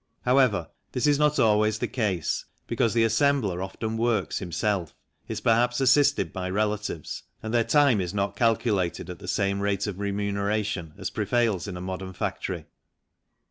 However, 0.25 0.67
this 0.93 1.05
is 1.05 1.19
not 1.19 1.37
always 1.37 1.77
the 1.77 1.87
case, 1.87 2.45
because 2.65 2.95
the 2.95 3.03
assembler 3.05 3.63
often 3.63 3.97
works 3.97 4.39
himself, 4.39 4.95
is 5.27 5.41
perhaps 5.41 5.79
assisted 5.79 6.33
by 6.33 6.49
relatives, 6.49 7.21
and 7.43 7.53
their 7.53 7.63
time 7.63 8.01
is 8.01 8.11
not 8.11 8.35
calculated 8.35 9.11
at 9.11 9.19
the 9.19 9.27
same 9.27 9.59
rate 9.59 9.85
of 9.85 9.99
remuneration 9.99 10.95
as 10.97 11.11
prevails 11.11 11.67
in 11.67 11.77
a 11.77 11.81
modern 11.81 12.13
factory. 12.13 12.65